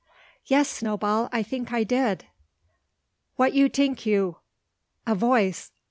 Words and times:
"Yes, 0.47 0.67
Snowball: 0.67 1.29
I 1.31 1.43
think 1.43 1.71
I 1.71 1.83
did." 1.83 2.25
"What 3.35 3.53
you 3.53 3.69
tink 3.69 4.03
you?" 4.03 4.37
"A 5.05 5.13
voice." 5.13 5.73